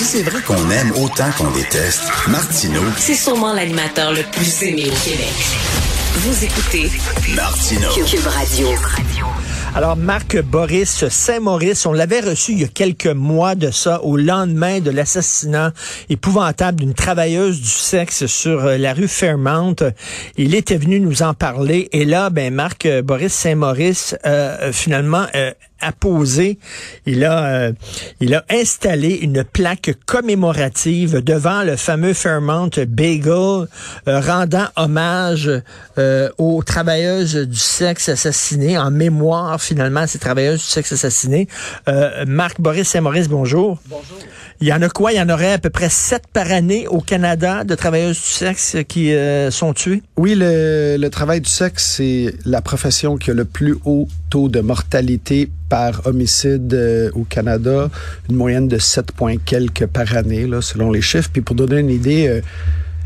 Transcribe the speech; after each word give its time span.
Si 0.00 0.06
c'est 0.06 0.22
vrai 0.22 0.40
qu'on 0.40 0.70
aime 0.70 0.92
autant 0.92 1.30
qu'on 1.36 1.50
déteste, 1.50 2.04
Martineau, 2.26 2.80
C'est 2.96 3.14
sûrement 3.14 3.52
l'animateur 3.52 4.14
le 4.14 4.22
plus 4.32 4.62
aimé 4.62 4.84
au 4.86 5.04
Québec. 5.04 5.28
Vous 6.14 6.42
écoutez 6.42 6.90
Martineau. 7.36 7.90
Cube 8.06 8.26
Radio. 8.26 8.68
Alors, 9.74 9.96
Marc 9.96 10.40
Boris 10.40 11.06
Saint-Maurice, 11.06 11.84
on 11.84 11.92
l'avait 11.92 12.20
reçu 12.20 12.52
il 12.52 12.60
y 12.62 12.64
a 12.64 12.68
quelques 12.68 13.06
mois 13.08 13.54
de 13.54 13.70
ça, 13.70 14.02
au 14.02 14.16
lendemain 14.16 14.80
de 14.80 14.90
l'assassinat 14.90 15.74
épouvantable 16.08 16.80
d'une 16.80 16.94
travailleuse 16.94 17.60
du 17.60 17.68
sexe 17.68 18.24
sur 18.24 18.64
euh, 18.64 18.78
la 18.78 18.94
rue 18.94 19.06
Fairmount. 19.06 19.76
Il 20.38 20.54
était 20.54 20.78
venu 20.78 20.98
nous 20.98 21.22
en 21.22 21.34
parler. 21.34 21.90
Et 21.92 22.06
là, 22.06 22.30
ben, 22.30 22.54
Marc 22.54 22.88
Boris 23.02 23.34
Saint-Maurice, 23.34 24.16
euh, 24.24 24.72
finalement, 24.72 25.26
euh, 25.36 25.52
il 27.06 27.24
a, 27.24 27.44
euh, 27.44 27.72
il 28.20 28.34
a 28.34 28.44
installé 28.50 29.14
une 29.22 29.44
plaque 29.44 29.92
commémorative 30.06 31.22
devant 31.22 31.62
le 31.62 31.76
fameux 31.76 32.12
Fairmount 32.12 32.70
Bagel, 32.88 33.66
euh, 34.08 34.20
rendant 34.20 34.66
hommage 34.76 35.50
euh, 35.98 36.28
aux 36.38 36.62
travailleuses 36.62 37.36
du 37.36 37.58
sexe 37.58 38.08
assassinées, 38.08 38.78
en 38.78 38.90
mémoire 38.90 39.60
finalement 39.60 40.00
à 40.00 40.06
ces 40.06 40.18
travailleuses 40.18 40.60
du 40.60 40.66
sexe 40.66 40.92
assassinées. 40.92 41.48
Euh, 41.88 42.24
Marc 42.26 42.60
Boris 42.60 42.88
Saint-Maurice, 42.88 43.28
bonjour. 43.28 43.78
Bonjour. 43.86 44.18
Il 44.62 44.68
y 44.68 44.74
en 44.74 44.82
a 44.82 44.90
quoi? 44.90 45.10
Il 45.12 45.16
y 45.16 45.20
en 45.22 45.30
aurait 45.30 45.54
à 45.54 45.58
peu 45.58 45.70
près 45.70 45.88
sept 45.88 46.24
par 46.34 46.52
année 46.52 46.86
au 46.86 47.00
Canada 47.00 47.64
de 47.64 47.74
travailleuses 47.74 48.18
du 48.18 48.28
sexe 48.28 48.76
qui 48.86 49.14
euh, 49.14 49.50
sont 49.50 49.72
tuées? 49.72 50.02
Oui, 50.18 50.34
le, 50.36 50.98
le 50.98 51.08
travail 51.08 51.40
du 51.40 51.48
sexe, 51.48 51.94
c'est 51.96 52.34
la 52.44 52.60
profession 52.60 53.16
qui 53.16 53.30
a 53.30 53.34
le 53.34 53.46
plus 53.46 53.78
haut 53.86 54.06
taux 54.28 54.50
de 54.50 54.60
mortalité 54.60 55.48
par 55.70 56.06
homicide 56.06 56.74
euh, 56.74 57.10
au 57.14 57.24
Canada, 57.24 57.88
une 58.28 58.36
moyenne 58.36 58.68
de 58.68 58.76
7 58.76 59.12
points 59.12 59.36
quelques 59.38 59.86
par 59.86 60.14
année, 60.14 60.46
là, 60.46 60.60
selon 60.60 60.90
les 60.90 61.00
chiffres. 61.00 61.30
Puis 61.32 61.40
pour 61.40 61.56
donner 61.56 61.78
une 61.78 61.88
idée, 61.88 62.28
euh, 62.28 62.42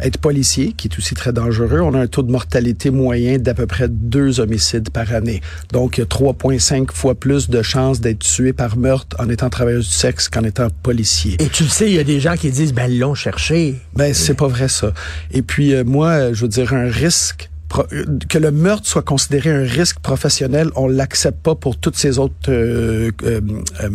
être 0.01 0.19
policier, 0.19 0.73
qui 0.73 0.89
est 0.89 0.99
aussi 0.99 1.15
très 1.15 1.33
dangereux, 1.33 1.81
on 1.81 1.95
a 1.95 2.01
un 2.01 2.07
taux 2.07 2.23
de 2.23 2.31
mortalité 2.31 2.91
moyen 2.91 3.39
d'à 3.39 3.55
peu 3.55 3.67
près 3.67 3.89
deux 3.89 4.41
homicides 4.41 4.91
par 4.91 5.13
année. 5.13 5.41
Donc, 5.73 5.99
il 5.99 6.01
y 6.01 6.05
a 6.05 6.07
3,5 6.07 6.93
fois 6.93 7.15
plus 7.15 7.49
de 7.49 7.63
chances 7.63 8.01
d'être 8.01 8.21
tué 8.21 8.53
par 8.53 8.77
meurtre 8.77 9.17
en 9.19 9.29
étant 9.29 9.51
travailleuse 9.51 9.89
du 9.89 9.95
sexe 9.95 10.29
qu'en 10.29 10.45
étant 10.45 10.69
policier. 10.83 11.37
Et 11.41 11.49
tu 11.49 11.65
le 11.65 11.69
sais, 11.69 11.91
il 11.91 11.95
y 11.95 11.99
a 11.99 12.05
des 12.05 12.21
gens 12.21 12.37
qui 12.37 12.51
disent, 12.51 12.75
ben, 12.75 12.91
ils 12.91 12.99
l'ont 12.99 13.15
cherché. 13.15 13.77
Ben, 13.95 14.13
c'est 14.15 14.35
pas 14.35 14.49
vrai 14.49 14.69
ça. 14.69 14.93
Et 15.31 15.43
puis, 15.43 15.75
euh, 15.75 15.85
moi, 15.85 16.33
je 16.33 16.43
veux 16.43 16.49
dire, 16.49 16.73
un 16.75 16.91
risque 16.91 17.51
euh, 17.93 18.05
que 18.29 18.39
le 18.39 18.51
meurtre 18.51 18.87
soit 18.87 19.03
considéré 19.03 19.51
un 19.51 19.65
risque 19.65 19.99
professionnel, 20.01 20.71
on 20.77 20.87
l'accepte 20.87 21.43
pas 21.43 21.55
pour 21.55 21.77
toutes 21.77 21.97
ces 21.97 22.19
autres 22.19 22.35
euh, 22.49 23.11
euh, 23.25 23.41
euh, 23.83 23.91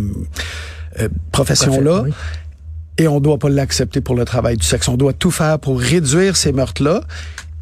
euh, 1.00 1.10
professions-là. 1.32 2.04
Oui. 2.04 2.12
Et 3.00 3.08
on 3.08 3.20
doit 3.20 3.38
pas 3.40 3.50
l'accepter 3.50 4.02
pour 4.02 4.14
le 4.16 4.26
travail 4.26 4.58
du 4.58 4.66
sexe. 4.66 4.88
On 4.88 4.98
doit 4.98 5.14
tout 5.14 5.32
faire 5.32 5.58
pour 5.58 5.80
réduire 5.80 6.36
ces 6.38 6.52
meurtres-là. 6.52 7.02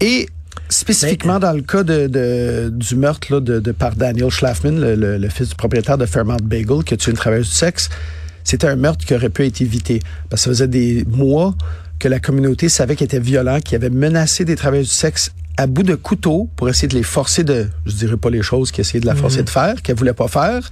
Et 0.01 0.27
spécifiquement 0.69 1.39
dans 1.39 1.53
le 1.53 1.61
cas 1.61 1.83
de, 1.83 2.07
de- 2.07 2.69
du 2.73 2.95
meurtre 2.95 3.31
là, 3.31 3.39
de, 3.39 3.59
de 3.59 3.71
par 3.71 3.95
Daniel 3.95 4.29
Schlafman, 4.29 4.79
le, 4.79 4.95
le- 4.95 5.17
le 5.17 5.29
fils 5.29 5.49
du 5.49 5.55
propriétaire 5.55 5.97
de 5.97 6.05
Fairmount 6.05 6.37
Bagel, 6.43 6.83
qui 6.83 6.93
a 6.95 6.97
tué 6.97 7.11
une 7.11 7.17
travailleuse 7.17 7.47
du 7.49 7.55
sexe, 7.55 7.89
c'était 8.43 8.67
un 8.67 8.75
meurtre 8.75 9.05
qui 9.05 9.13
aurait 9.13 9.29
pu 9.29 9.45
être 9.45 9.61
évité. 9.61 10.01
Parce 10.29 10.41
que 10.41 10.45
ça 10.45 10.49
faisait 10.51 10.67
des 10.67 11.05
mois 11.07 11.55
que 11.99 12.07
la 12.07 12.19
communauté 12.19 12.67
savait 12.69 12.95
qu'il 12.95 13.05
était 13.05 13.19
violent, 13.19 13.59
qu'il 13.59 13.75
avait 13.75 13.89
menacé 13.89 14.43
des 14.43 14.55
travailleuses 14.55 14.89
du 14.89 14.93
sexe 14.95 15.31
à 15.57 15.67
bout 15.67 15.83
de 15.83 15.95
couteau 15.95 16.49
pour 16.55 16.67
essayer 16.69 16.87
de 16.87 16.95
les 16.95 17.03
forcer 17.03 17.43
de, 17.43 17.67
je 17.85 17.93
dirais 17.93 18.17
pas 18.17 18.29
les 18.29 18.41
choses 18.43 18.71
qu'il 18.71 18.81
essayait 18.81 18.99
de 18.99 19.05
la 19.07 19.15
forcer 19.15 19.41
de 19.43 19.49
faire, 19.49 19.81
qu'elle 19.81 19.95
voulait 19.95 20.13
pas 20.13 20.27
faire. 20.27 20.69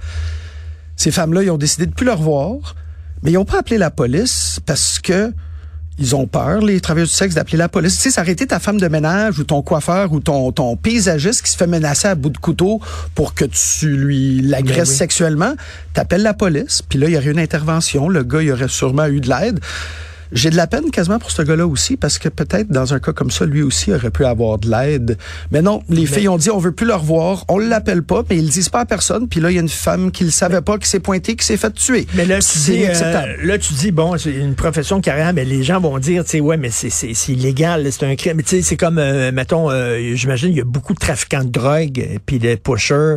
Ces 0.96 1.10
femmes-là, 1.10 1.42
ils 1.42 1.50
ont 1.50 1.58
décidé 1.58 1.86
de 1.86 1.92
plus 1.92 2.06
le 2.06 2.12
revoir, 2.12 2.76
mais 3.22 3.30
ils 3.30 3.34
n'ont 3.34 3.44
pas 3.44 3.58
appelé 3.58 3.78
la 3.78 3.90
police 3.90 4.60
parce 4.66 4.98
que 4.98 5.32
ils 5.98 6.14
ont 6.14 6.26
peur, 6.26 6.60
les 6.60 6.80
travailleurs 6.80 7.08
du 7.08 7.12
sexe, 7.14 7.34
d'appeler 7.34 7.56
la 7.56 7.70
police. 7.70 7.98
Tu 7.98 8.10
sais, 8.10 8.30
été 8.30 8.46
ta 8.46 8.58
femme 8.58 8.78
de 8.78 8.86
ménage 8.86 9.38
ou 9.38 9.44
ton 9.44 9.62
coiffeur 9.62 10.12
ou 10.12 10.20
ton, 10.20 10.52
ton 10.52 10.76
paysagiste 10.76 11.42
qui 11.42 11.50
se 11.50 11.56
fait 11.56 11.66
menacer 11.66 12.08
à 12.08 12.14
bout 12.14 12.28
de 12.28 12.36
couteau 12.36 12.80
pour 13.14 13.34
que 13.34 13.46
tu 13.46 13.96
lui 13.96 14.42
l'agresses 14.42 14.88
Ben 14.88 14.92
oui. 14.92 14.96
sexuellement. 14.98 15.54
T'appelles 15.94 16.22
la 16.22 16.34
police, 16.34 16.82
puis 16.86 16.98
là, 16.98 17.08
il 17.08 17.14
y 17.14 17.16
aurait 17.16 17.30
une 17.30 17.38
intervention. 17.38 18.08
Le 18.10 18.24
gars, 18.24 18.42
il 18.42 18.52
aurait 18.52 18.68
sûrement 18.68 19.06
eu 19.06 19.20
de 19.20 19.28
l'aide. 19.30 19.60
J'ai 20.32 20.50
de 20.50 20.56
la 20.56 20.66
peine 20.66 20.90
quasiment 20.90 21.18
pour 21.18 21.30
ce 21.30 21.42
gars-là 21.42 21.66
aussi, 21.66 21.96
parce 21.96 22.18
que 22.18 22.28
peut-être 22.28 22.68
dans 22.68 22.94
un 22.94 22.98
cas 22.98 23.12
comme 23.12 23.30
ça, 23.30 23.46
lui 23.46 23.62
aussi 23.62 23.92
aurait 23.92 24.10
pu 24.10 24.24
avoir 24.24 24.58
de 24.58 24.70
l'aide. 24.70 25.18
Mais 25.50 25.62
non, 25.62 25.82
les 25.88 26.06
filles 26.06 26.28
ont 26.28 26.36
dit 26.36 26.50
on 26.50 26.58
veut 26.58 26.72
plus 26.72 26.86
le 26.86 26.94
revoir, 26.94 27.44
on 27.48 27.58
l'appelle 27.58 28.02
pas, 28.02 28.22
mais 28.28 28.36
ils 28.36 28.44
le 28.44 28.50
disent 28.50 28.68
pas 28.68 28.80
à 28.80 28.86
personne. 28.86 29.28
Puis 29.28 29.40
là, 29.40 29.50
il 29.50 29.54
y 29.54 29.58
a 29.58 29.62
une 29.62 29.68
femme 29.68 30.10
qui 30.10 30.24
le 30.24 30.30
savait 30.30 30.60
pas, 30.62 30.78
qui 30.78 30.88
s'est 30.88 31.00
pointée, 31.00 31.36
qui 31.36 31.44
s'est 31.44 31.56
fait 31.56 31.72
tuer. 31.72 32.06
Mais 32.14 32.24
là, 32.24 32.38
tu 32.38 32.58
C'est 32.58 32.72
dis, 32.72 32.84
euh, 32.86 33.36
là, 33.42 33.58
tu 33.58 33.74
dis, 33.74 33.92
bon, 33.92 34.16
c'est 34.18 34.32
une 34.32 34.54
profession 34.54 35.00
carrière, 35.00 35.32
mais 35.32 35.44
les 35.44 35.62
gens 35.62 35.80
vont 35.80 35.98
dire, 35.98 36.24
tu 36.24 36.30
sais, 36.30 36.40
ouais, 36.40 36.56
mais 36.56 36.70
c'est, 36.70 36.90
c'est, 36.90 37.14
c'est 37.14 37.32
illégal, 37.32 37.86
c'est 37.90 38.06
un 38.06 38.16
crime. 38.16 38.36
Mais 38.36 38.42
tu 38.42 38.56
sais, 38.56 38.62
c'est 38.62 38.76
comme, 38.76 38.98
euh, 38.98 39.32
mettons, 39.32 39.70
euh, 39.70 40.14
j'imagine, 40.14 40.50
il 40.50 40.56
y 40.56 40.60
a 40.60 40.64
beaucoup 40.64 40.94
de 40.94 40.98
trafiquants 40.98 41.44
de 41.44 41.50
drogue, 41.50 42.20
puis 42.26 42.38
de 42.38 42.54
pushers 42.54 43.16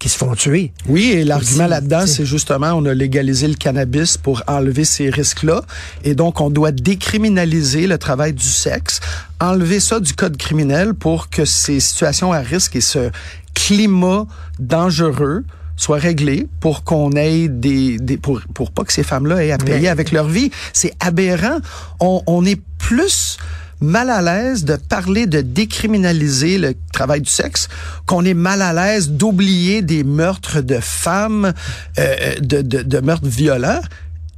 qui 0.00 0.08
se 0.08 0.16
font 0.18 0.34
tuer. 0.34 0.72
Oui, 0.88 1.10
et 1.12 1.24
l'argument 1.24 1.66
là-dedans, 1.68 2.06
c'est 2.06 2.24
justement, 2.24 2.72
on 2.72 2.84
a 2.86 2.94
légalisé 2.94 3.46
le 3.46 3.54
cannabis 3.54 4.16
pour 4.16 4.42
enlever 4.48 4.84
ces 4.84 5.10
risques-là. 5.10 5.62
Et 6.02 6.14
donc, 6.16 6.40
on 6.40 6.50
doit 6.50 6.72
décriminaliser 6.72 7.86
le 7.86 7.98
travail 7.98 8.32
du 8.32 8.46
sexe, 8.48 8.98
enlever 9.40 9.78
ça 9.78 10.00
du 10.00 10.14
code 10.14 10.36
criminel 10.38 10.94
pour 10.94 11.28
que 11.30 11.44
ces 11.44 11.78
situations 11.80 12.32
à 12.32 12.38
risque 12.40 12.74
et 12.76 12.80
ce 12.80 13.10
climat 13.54 14.26
dangereux 14.58 15.44
soient 15.76 15.98
réglés 15.98 16.46
pour 16.60 16.82
qu'on 16.84 17.12
ait 17.12 17.48
des, 17.48 17.98
des 17.98 18.16
pour, 18.16 18.40
pour 18.54 18.70
pas 18.70 18.84
que 18.84 18.92
ces 18.92 19.02
femmes-là 19.02 19.44
aient 19.44 19.52
à 19.52 19.58
payer 19.58 19.80
Mais- 19.82 19.88
avec 19.88 20.12
leur 20.12 20.28
vie. 20.28 20.50
C'est 20.72 20.94
aberrant. 21.00 21.58
On, 22.00 22.22
on 22.26 22.44
est 22.44 22.60
plus 22.78 23.36
mal 23.80 24.10
à 24.10 24.22
l'aise 24.22 24.64
de 24.64 24.76
parler 24.76 25.26
de 25.26 25.40
décriminaliser 25.40 26.58
le 26.58 26.74
travail 26.92 27.20
du 27.20 27.30
sexe 27.30 27.68
qu'on 28.06 28.24
est 28.24 28.34
mal 28.34 28.62
à 28.62 28.72
l'aise 28.72 29.10
d'oublier 29.10 29.82
des 29.82 30.04
meurtres 30.04 30.60
de 30.60 30.78
femmes, 30.80 31.52
euh, 31.98 32.34
de, 32.40 32.62
de, 32.62 32.82
de 32.82 33.00
meurtres 33.00 33.26
violents. 33.26 33.80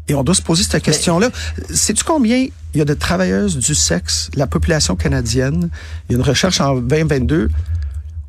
Et 0.08 0.14
on 0.14 0.24
doit 0.24 0.34
se 0.34 0.42
poser 0.42 0.64
cette 0.64 0.82
question-là. 0.82 1.30
Sais-tu 1.70 2.04
combien 2.04 2.46
il 2.74 2.78
y 2.78 2.80
a 2.80 2.84
de 2.84 2.94
travailleuses 2.94 3.56
du 3.56 3.74
sexe, 3.74 4.30
la 4.34 4.46
population 4.46 4.96
canadienne? 4.96 5.70
Il 6.08 6.12
y 6.12 6.14
a 6.16 6.18
une 6.18 6.24
recherche 6.24 6.60
en 6.60 6.76
2022. 6.76 7.48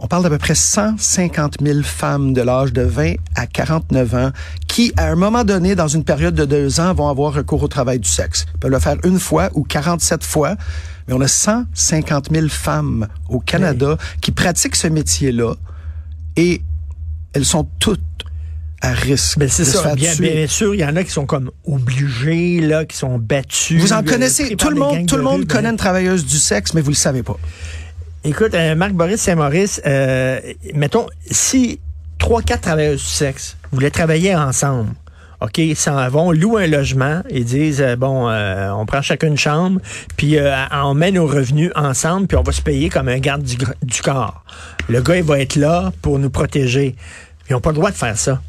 On 0.04 0.08
parle 0.08 0.24
d'à 0.24 0.30
peu 0.30 0.38
près 0.38 0.54
150 0.54 1.60
000 1.64 1.82
femmes 1.82 2.34
de 2.34 2.42
l'âge 2.42 2.74
de 2.74 2.82
20 2.82 3.14
à 3.36 3.48
49 3.48 4.16
ans 4.16 4.32
qui, 4.68 4.92
à 4.98 5.08
un 5.08 5.16
moment 5.16 5.46
donné, 5.46 5.76
dans 5.76 5.88
une 5.88 6.04
période 6.04 6.36
de 6.36 6.44
deux 6.44 6.82
ans, 6.82 6.94
vont 6.94 7.08
avoir 7.08 7.34
recours 7.34 7.64
au 7.64 7.70
travail 7.70 8.00
du 8.00 8.10
sexe. 8.10 8.46
Ils 8.54 8.60
peuvent 8.60 8.72
le 8.72 8.80
faire 8.80 8.98
une 9.06 9.18
fois 9.18 9.50
ou 9.54 9.64
47 9.64 10.26
fois, 10.26 10.58
mais 11.08 11.14
on 11.14 11.22
a 11.22 11.30
150 11.30 12.32
000 12.34 12.50
femmes 12.50 13.08
au 13.30 13.40
Canada 13.40 13.98
qui 14.20 14.34
pratiquent 14.34 14.76
ce 14.76 14.88
métier-là 14.88 15.54
et 16.36 16.62
elles 17.32 17.46
sont 17.46 17.66
toutes 17.80 18.02
à 18.82 18.92
risque 18.92 19.38
Mais 19.38 19.46
de 19.46 19.52
c'est 19.52 19.64
ça. 19.64 19.96
Bien, 19.96 20.14
bien 20.16 20.48
sûr, 20.48 20.76
il 20.76 20.82
y 20.82 20.86
en 20.86 20.98
a 20.98 21.06
qui 21.06 21.12
sont 21.12 21.26
comme 21.26 21.50
obligés, 21.66 22.60
là, 22.60 22.84
qui 22.84 22.98
sont 22.98 23.18
battus. 23.20 23.82
Vous 23.82 23.94
en 23.94 24.00
euh, 24.00 24.02
connaissez, 24.02 24.58
tout 24.58 24.70
le 24.70 24.76
monde, 24.76 25.08
tout 25.08 25.16
le 25.16 25.22
de 25.22 25.26
monde 25.26 25.48
connaît 25.48 25.64
ben, 25.64 25.72
une 25.72 25.78
travailleuse 25.78 26.26
du 26.26 26.38
sexe, 26.38 26.74
mais 26.74 26.82
vous 26.82 26.90
le 26.90 26.96
savez 26.96 27.24
pas. 27.24 27.38
Écoute, 28.26 28.54
euh, 28.54 28.74
Marc-Boris 28.76 29.20
Saint-Maurice, 29.20 29.82
euh, 29.86 30.40
mettons, 30.76 31.08
si 31.30 31.82
trois, 32.20 32.42
quatre 32.42 32.62
travailleurs 32.62 32.94
du 32.94 33.00
sexe 33.00 33.58
voulaient 33.74 33.90
travailler 33.90 34.34
ensemble, 34.34 34.92
OK, 35.42 35.58
ils 35.58 35.76
s'en 35.76 36.08
vont, 36.08 36.32
louent 36.32 36.56
un 36.56 36.68
logement 36.68 37.22
et 37.30 37.44
disent, 37.44 37.82
euh, 37.82 37.98
bon, 37.98 38.30
on 38.32 38.86
prend 38.86 39.02
chacun 39.02 39.28
une 39.28 39.38
chambre, 39.38 39.82
puis 40.16 40.38
euh, 40.38 40.56
on 40.72 40.94
met 40.94 41.12
nos 41.12 41.28
revenus 41.28 41.70
ensemble, 41.76 42.28
puis 42.28 42.38
on 42.38 42.44
va 42.44 42.54
se 42.54 42.62
payer 42.62 42.88
comme 42.88 43.10
un 43.10 43.20
garde 43.20 43.44
du, 43.44 43.58
du 43.58 44.02
corps. 44.02 44.46
Le 44.88 45.02
gars, 45.02 45.18
il 45.18 45.24
va 45.24 45.42
être 45.42 45.58
là 45.58 45.92
pour 46.02 46.18
nous 46.18 46.30
protéger. 46.30 46.96
Ils 47.50 47.54
n'ont 47.54 47.60
pas 47.60 47.72
le 47.72 47.76
droit 47.76 47.92
de 47.92 47.98
faire 47.98 48.18
ça. 48.18 48.42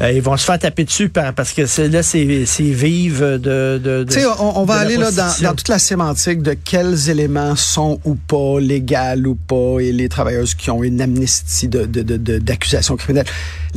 Euh, 0.00 0.10
ils 0.12 0.20
vont 0.22 0.36
se 0.36 0.44
faire 0.44 0.58
taper 0.58 0.84
dessus 0.84 1.08
par- 1.08 1.32
parce 1.34 1.52
que 1.52 1.62
là, 1.86 2.02
c'est, 2.02 2.24
vive 2.24 3.20
de, 3.20 3.36
de, 3.38 3.78
de- 3.78 4.04
Tu 4.08 4.20
sais, 4.20 4.26
on, 4.26 4.58
on 4.60 4.64
va 4.64 4.74
aller 4.74 4.96
là 4.96 5.10
dans, 5.12 5.32
dans 5.42 5.54
toute 5.54 5.68
la 5.68 5.78
sémantique 5.78 6.42
de 6.42 6.54
quels 6.54 7.10
éléments 7.10 7.54
sont 7.54 8.00
ou 8.04 8.16
pas 8.16 8.58
légaux 8.60 9.24
ou 9.26 9.34
pas 9.36 9.80
et 9.80 9.92
les 9.92 10.08
travailleuses 10.08 10.54
qui 10.54 10.70
ont 10.70 10.82
une 10.82 11.00
amnistie 11.00 11.68
de, 11.68 11.84
de, 11.84 12.02
de, 12.02 12.38
d'accusation 12.38 12.96
criminelle. 12.96 13.26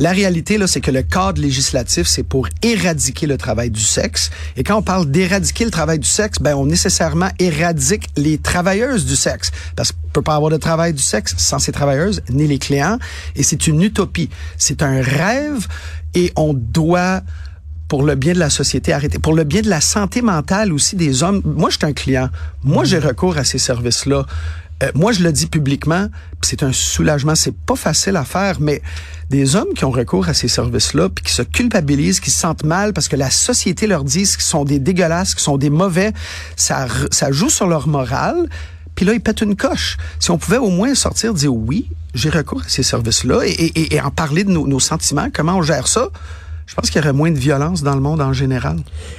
La 0.00 0.12
réalité, 0.12 0.58
là, 0.58 0.66
c'est 0.68 0.80
que 0.80 0.90
le 0.92 1.02
cadre 1.02 1.40
législatif, 1.42 2.06
c'est 2.06 2.22
pour 2.22 2.48
éradiquer 2.62 3.26
le 3.26 3.36
travail 3.36 3.70
du 3.70 3.80
sexe. 3.80 4.30
Et 4.56 4.62
quand 4.62 4.76
on 4.76 4.82
parle 4.82 5.10
d'éradiquer 5.10 5.64
le 5.64 5.70
travail 5.72 5.98
du 5.98 6.08
sexe, 6.08 6.38
ben, 6.40 6.54
on 6.54 6.66
nécessairement 6.66 7.30
éradique 7.40 8.06
les 8.16 8.38
travailleuses 8.38 9.06
du 9.06 9.16
sexe. 9.16 9.50
Parce 9.74 9.90
qu'on 9.92 10.08
peut 10.12 10.22
pas 10.22 10.36
avoir 10.36 10.50
de 10.52 10.56
travail 10.56 10.92
du 10.94 11.02
sexe 11.02 11.34
sans 11.36 11.58
ces 11.58 11.72
travailleuses, 11.72 12.22
ni 12.30 12.46
les 12.46 12.58
clients. 12.58 12.98
Et 13.34 13.42
c'est 13.42 13.66
une 13.66 13.82
utopie. 13.82 14.30
C'est 14.56 14.82
un 14.82 15.00
rêve 15.02 15.66
et 16.14 16.32
on 16.36 16.54
doit 16.54 17.22
pour 17.88 18.02
le 18.02 18.14
bien 18.14 18.34
de 18.34 18.38
la 18.38 18.50
société, 18.50 18.92
arrêter. 18.92 19.18
Pour 19.18 19.34
le 19.34 19.44
bien 19.44 19.62
de 19.62 19.70
la 19.70 19.80
santé 19.80 20.20
mentale 20.20 20.72
aussi 20.72 20.94
des 20.94 21.22
hommes. 21.22 21.40
Moi, 21.44 21.70
je 21.70 21.78
suis 21.78 21.86
un 21.86 21.94
client. 21.94 22.28
Moi, 22.62 22.84
j'ai 22.84 22.98
recours 22.98 23.38
à 23.38 23.44
ces 23.44 23.58
services-là. 23.58 24.26
Euh, 24.82 24.90
moi, 24.94 25.10
je 25.12 25.22
le 25.22 25.32
dis 25.32 25.46
publiquement, 25.46 26.08
c'est 26.42 26.62
un 26.62 26.72
soulagement. 26.72 27.34
C'est 27.34 27.56
pas 27.56 27.74
facile 27.74 28.16
à 28.16 28.24
faire, 28.24 28.60
mais 28.60 28.82
des 29.30 29.56
hommes 29.56 29.72
qui 29.74 29.84
ont 29.84 29.90
recours 29.90 30.28
à 30.28 30.34
ces 30.34 30.48
services-là, 30.48 31.08
puis 31.08 31.24
qui 31.24 31.32
se 31.32 31.42
culpabilisent, 31.42 32.20
qui 32.20 32.30
se 32.30 32.38
sentent 32.38 32.64
mal 32.64 32.92
parce 32.92 33.08
que 33.08 33.16
la 33.16 33.30
société 33.30 33.86
leur 33.86 34.04
dit 34.04 34.22
qu'ils 34.22 34.40
sont 34.40 34.64
des 34.64 34.78
dégueulasses, 34.78 35.34
qu'ils 35.34 35.42
sont 35.42 35.58
des 35.58 35.70
mauvais, 35.70 36.12
ça, 36.56 36.86
ça 37.10 37.32
joue 37.32 37.50
sur 37.50 37.66
leur 37.66 37.88
morale. 37.88 38.48
Puis 38.98 39.06
là, 39.06 39.12
ils 39.12 39.20
pètent 39.20 39.42
une 39.42 39.54
coche. 39.54 39.96
Si 40.18 40.32
on 40.32 40.38
pouvait 40.38 40.56
au 40.56 40.70
moins 40.70 40.92
sortir, 40.96 41.32
dire 41.32 41.54
oui, 41.54 41.88
j'ai 42.14 42.30
recours 42.30 42.62
à 42.62 42.68
ces 42.68 42.82
services-là 42.82 43.42
et, 43.44 44.00
en 44.00 44.10
parler 44.10 44.42
de 44.42 44.50
nos 44.50 44.80
sentiments, 44.80 45.28
comment 45.32 45.58
on 45.58 45.62
gère 45.62 45.86
ça, 45.86 46.08
je 46.68 46.74
pense 46.74 46.90
qu'il 46.90 47.00
y 47.00 47.04
aurait 47.04 47.14
moins 47.14 47.30
de 47.30 47.38
violence 47.38 47.82
dans 47.82 47.94
le 47.94 48.02
monde 48.02 48.20
en 48.20 48.34
général. 48.34 48.76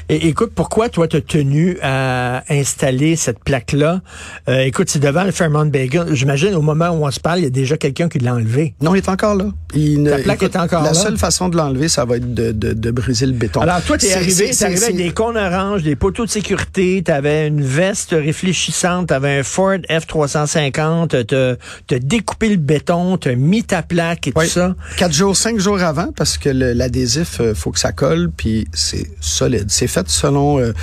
Et, 0.07 0.27
écoute, 0.27 0.51
pourquoi 0.53 0.87
toi 0.87 1.07
t'as 1.07 1.19
tenu 1.19 1.79
à 1.81 2.43
installer 2.47 3.15
cette 3.15 3.43
plaque-là? 3.43 4.01
Euh, 4.47 4.59
écoute, 4.59 4.87
c'est 4.91 4.99
devant 4.99 5.23
le 5.23 5.31
Fairmont 5.31 5.65
Bagel. 5.65 6.13
J'imagine 6.13 6.53
au 6.53 6.61
moment 6.61 6.89
où 6.89 7.07
on 7.07 7.11
se 7.11 7.19
parle, 7.19 7.39
il 7.39 7.43
y 7.45 7.47
a 7.47 7.49
déjà 7.49 7.75
quelqu'un 7.75 8.07
qui 8.07 8.19
l'a 8.19 8.35
enlevé. 8.35 8.75
Non, 8.81 8.93
il 8.93 8.99
est 8.99 9.09
encore 9.09 9.33
là. 9.33 9.45
Il 9.73 10.03
La 10.03 10.19
plaque 10.19 10.43
est 10.43 10.55
encore 10.55 10.83
la 10.83 10.91
là. 10.91 10.93
La 10.93 11.03
seule 11.03 11.17
façon 11.17 11.49
de 11.49 11.57
l'enlever, 11.57 11.89
ça 11.89 12.05
va 12.05 12.17
être 12.17 12.33
de, 12.35 12.51
de, 12.51 12.73
de, 12.73 12.91
briser 12.91 13.25
le 13.25 13.31
béton. 13.31 13.61
Alors 13.61 13.81
toi, 13.81 13.97
t'es 13.97 14.13
arrivé, 14.13 14.51
t'es 14.51 14.65
arrivé 14.65 14.83
avec 14.83 14.97
des 14.97 15.11
cônes 15.11 15.37
oranges, 15.37 15.81
des 15.81 15.95
poteaux 15.95 16.27
de 16.27 16.31
sécurité, 16.31 17.01
t'avais 17.03 17.47
une 17.47 17.63
veste 17.63 18.11
réfléchissante, 18.11 19.07
t'avais 19.07 19.39
un 19.39 19.43
Ford 19.43 19.79
F-350, 19.89 21.25
t'as, 21.25 21.55
t'as 21.87 21.99
découpé 21.99 22.49
le 22.49 22.57
béton, 22.57 23.17
t'as 23.17 23.33
mis 23.33 23.63
ta 23.63 23.81
plaque 23.81 24.27
et 24.27 24.33
oui. 24.35 24.45
tout 24.45 24.51
ça. 24.51 24.75
Quatre 24.97 25.13
jours, 25.13 25.35
cinq 25.35 25.57
jours 25.57 25.81
avant, 25.81 26.11
parce 26.11 26.37
que 26.37 26.49
l'adhésif 26.49 27.38
faut 27.55 27.71
que 27.71 27.79
ça 27.79 27.91
colle, 27.91 28.29
puis 28.35 28.67
c'est 28.73 29.09
solide. 29.19 29.67
C'est 29.69 29.87
fait 29.87 30.07
selon... 30.09 30.59
Euh, 30.59 30.73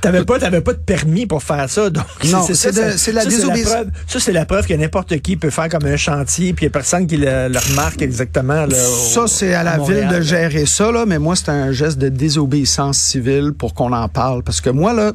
T'avais 0.00 0.24
pas, 0.24 0.38
t'avais 0.38 0.60
pas 0.60 0.74
de 0.74 0.78
permis 0.78 1.26
pour 1.26 1.42
faire 1.42 1.68
ça, 1.70 1.88
donc 1.88 2.04
non, 2.26 2.46
c'est 2.46 2.54
ça, 2.54 3.12
la 3.12 3.24
désobéissance. 3.24 3.86
Ça, 4.06 4.20
c'est 4.20 4.32
la 4.32 4.44
preuve 4.44 4.66
que 4.66 4.74
n'importe 4.74 5.18
qui 5.20 5.36
peut 5.36 5.48
faire 5.48 5.70
comme 5.70 5.86
un 5.86 5.96
chantier, 5.96 6.52
puis 6.52 6.64
il 6.64 6.68
y 6.68 6.70
a 6.70 6.70
personne 6.70 7.06
qui 7.06 7.16
le, 7.16 7.48
le 7.48 7.58
remarque 7.70 8.02
exactement. 8.02 8.66
Là, 8.66 8.76
ça, 8.76 9.26
c'est 9.26 9.54
à 9.54 9.62
la 9.62 9.78
ville 9.78 10.08
de 10.08 10.20
gérer 10.20 10.66
ça, 10.66 10.92
là, 10.92 11.06
mais 11.06 11.18
moi, 11.18 11.36
c'est 11.36 11.48
un 11.48 11.72
geste 11.72 11.96
de 11.96 12.10
désobéissance 12.10 12.98
civile 12.98 13.52
pour 13.56 13.72
qu'on 13.72 13.92
en 13.92 14.08
parle. 14.08 14.42
Parce 14.42 14.60
que 14.60 14.68
moi, 14.68 14.92
là, 14.92 15.12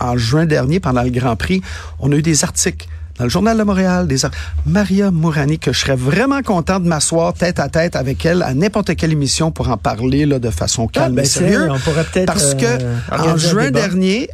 en 0.00 0.16
juin 0.16 0.46
dernier, 0.46 0.80
pendant 0.80 1.02
le 1.02 1.10
Grand 1.10 1.36
Prix, 1.36 1.62
on 2.00 2.10
a 2.10 2.16
eu 2.16 2.22
des 2.22 2.42
articles 2.42 2.88
dans 3.18 3.24
le 3.24 3.30
Journal 3.30 3.58
de 3.58 3.62
Montréal, 3.62 4.06
des 4.06 4.18
Maria 4.66 5.10
Mourani, 5.10 5.58
que 5.58 5.72
je 5.72 5.80
serais 5.80 5.96
vraiment 5.96 6.42
content 6.42 6.80
de 6.80 6.88
m'asseoir 6.88 7.34
tête 7.34 7.58
à 7.58 7.68
tête 7.68 7.94
avec 7.96 8.24
elle 8.24 8.42
à 8.42 8.54
n'importe 8.54 8.96
quelle 8.96 9.12
émission 9.12 9.50
pour 9.50 9.68
en 9.68 9.76
parler 9.76 10.26
là, 10.26 10.38
de 10.38 10.50
façon 10.50 10.86
calme 10.86 11.14
ah, 11.14 11.16
ben 11.16 11.22
et 11.22 11.28
sérieuse. 11.28 11.68
On 11.70 11.78
pourrait 11.78 12.04
peut-être 12.04 12.26
Parce 12.26 12.54
que 12.54 12.64
euh, 12.64 12.96
en 13.10 13.36
juin 13.36 13.70
dernier, 13.70 14.30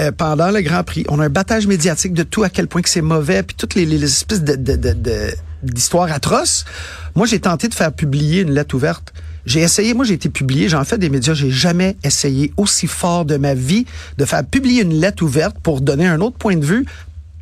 euh, 0.00 0.12
pendant 0.12 0.50
le 0.50 0.60
Grand 0.60 0.84
Prix, 0.84 1.04
on 1.08 1.18
a 1.20 1.24
un 1.26 1.28
battage 1.28 1.66
médiatique 1.66 2.14
de 2.14 2.22
tout 2.22 2.44
à 2.44 2.48
quel 2.48 2.68
point 2.68 2.82
que 2.82 2.88
c'est 2.88 3.02
mauvais, 3.02 3.42
puis 3.42 3.56
toutes 3.56 3.74
les, 3.74 3.86
les, 3.86 3.98
les 3.98 4.06
espèces 4.06 4.42
de, 4.42 4.54
de, 4.54 4.76
de, 4.76 4.92
de 4.92 5.30
d'histoires 5.62 6.10
atroces. 6.10 6.64
Moi, 7.14 7.26
j'ai 7.26 7.38
tenté 7.38 7.68
de 7.68 7.74
faire 7.74 7.92
publier 7.92 8.40
une 8.40 8.52
lettre 8.52 8.74
ouverte. 8.74 9.12
J'ai 9.46 9.60
essayé, 9.60 9.94
moi 9.94 10.04
j'ai 10.04 10.14
été 10.14 10.28
publié, 10.28 10.68
j'en 10.68 10.84
fais 10.84 10.98
des 10.98 11.08
médias, 11.08 11.32
j'ai 11.32 11.50
jamais 11.50 11.96
essayé 12.04 12.52
aussi 12.58 12.86
fort 12.86 13.24
de 13.24 13.36
ma 13.36 13.54
vie 13.54 13.86
de 14.18 14.24
faire 14.26 14.44
publier 14.44 14.82
une 14.82 15.00
lettre 15.00 15.22
ouverte 15.22 15.56
pour 15.62 15.80
donner 15.80 16.06
un 16.06 16.20
autre 16.20 16.36
point 16.36 16.56
de 16.56 16.64
vue 16.64 16.84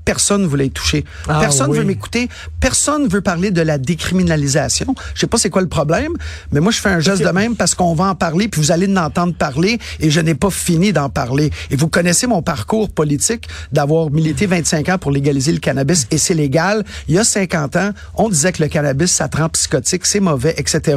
personne 0.09 0.41
ne 0.41 0.47
voulait 0.47 0.69
y 0.69 0.71
toucher. 0.71 1.05
Ah, 1.29 1.39
personne 1.39 1.71
oui. 1.71 1.77
veut 1.77 1.85
m'écouter. 1.85 2.31
Personne 2.61 3.09
veut 3.09 3.21
parler 3.21 3.51
de 3.51 3.61
la 3.61 3.77
décriminalisation. 3.77 4.95
Je 5.13 5.21
sais 5.21 5.27
pas 5.27 5.37
c'est 5.37 5.51
quoi 5.51 5.61
le 5.61 5.69
problème, 5.69 6.15
mais 6.51 6.61
moi 6.61 6.73
je 6.73 6.81
fais 6.81 6.89
un 6.89 6.99
geste 6.99 7.23
de 7.23 7.29
même 7.29 7.57
parce 7.57 7.75
qu'on 7.75 7.93
va 7.93 8.05
en 8.07 8.15
parler, 8.15 8.49
puis 8.49 8.59
vous 8.59 8.73
allez 8.73 8.87
en 8.87 8.97
entendre 8.97 9.35
parler, 9.35 9.79
et 10.01 10.09
je 10.09 10.21
n'ai 10.21 10.35
pas 10.35 10.49
fini 10.49 10.95
d'en 10.95 11.11
parler. 11.11 11.51
Et 11.71 11.77
vous 11.77 11.89
connaissez 11.89 12.27
mon 12.27 12.41
parcours 12.41 12.89
politique 12.89 13.49
d'avoir 13.71 14.11
milité 14.11 14.47
25 14.47 14.89
ans 14.89 14.97
pour 14.97 15.11
légaliser 15.11 15.53
le 15.53 15.59
cannabis, 15.59 16.07
et 16.11 16.17
c'est 16.17 16.33
légal. 16.33 16.87
Il 17.07 17.15
y 17.15 17.19
a 17.19 17.25
50 17.25 17.77
ans, 17.77 17.91
on 18.15 18.31
disait 18.31 18.53
que 18.53 18.63
le 18.63 18.71
cannabis, 18.71 19.13
ça 19.13 19.29
te 19.29 19.37
rend 19.37 19.51
psychotique, 19.51 20.07
c'est 20.07 20.21
mauvais, 20.21 20.55
etc. 20.57 20.97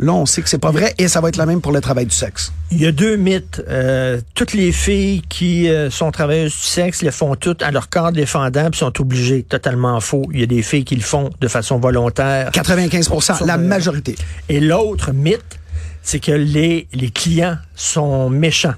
Là, 0.00 0.12
on 0.12 0.26
sait 0.26 0.42
que 0.42 0.48
c'est 0.48 0.58
pas 0.58 0.72
vrai, 0.72 0.94
et 0.98 1.06
ça 1.06 1.20
va 1.20 1.28
être 1.28 1.36
la 1.36 1.46
même 1.46 1.60
pour 1.60 1.70
le 1.70 1.80
travail 1.80 2.06
du 2.06 2.16
sexe. 2.16 2.52
Il 2.70 2.82
y 2.82 2.86
a 2.86 2.92
deux 2.92 3.16
mythes. 3.16 3.62
Euh, 3.68 4.20
toutes 4.34 4.52
les 4.52 4.72
filles 4.72 5.22
qui 5.28 5.68
euh, 5.70 5.90
sont 5.90 6.10
travailleuses 6.10 6.52
du 6.52 6.66
sexe 6.66 7.02
le 7.02 7.10
font 7.10 7.34
toutes 7.34 7.62
à 7.62 7.70
leur 7.70 7.88
corps 7.88 8.12
défendant 8.50 8.70
puis 8.70 8.78
sont 8.80 9.00
obligés. 9.00 9.42
Totalement 9.42 10.00
faux. 10.00 10.26
Il 10.32 10.40
y 10.40 10.42
a 10.42 10.46
des 10.46 10.62
filles 10.62 10.84
qui 10.84 10.96
le 10.96 11.02
font 11.02 11.30
de 11.40 11.48
façon 11.48 11.78
volontaire. 11.78 12.50
95% 12.50 13.46
la 13.46 13.56
majorité. 13.56 14.16
Et 14.48 14.60
l'autre 14.60 15.12
mythe, 15.12 15.58
c'est 16.02 16.20
que 16.20 16.32
les, 16.32 16.88
les 16.92 17.10
clients 17.10 17.58
sont 17.74 18.30
méchants. 18.30 18.74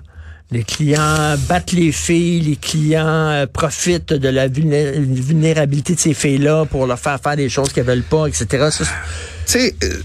Les 0.53 0.65
clients 0.65 1.37
battent 1.49 1.73
les 1.73 1.93
filles, 1.93 2.41
les 2.41 2.57
clients 2.57 3.07
euh, 3.07 3.47
profitent 3.47 4.13
de 4.13 4.29
la 4.29 4.49
vulnérabilité 4.49 5.95
de 5.95 6.01
ces 6.01 6.13
filles-là 6.13 6.65
pour 6.65 6.87
leur 6.87 6.99
faire 6.99 7.21
faire 7.21 7.37
des 7.37 7.49
choses 7.49 7.73
qu'elles 7.73 7.85
veulent 7.85 8.03
pas, 8.03 8.27
etc. 8.27 8.69
Tu 8.77 8.85
sais, 9.47 9.77
euh, 9.85 10.03